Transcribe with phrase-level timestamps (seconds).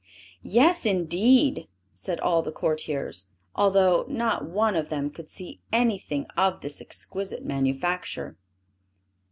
[0.41, 6.61] "Yes indeed!" said all the courtiers, although not one of them could see anything of
[6.61, 8.35] this exquisite manufacture.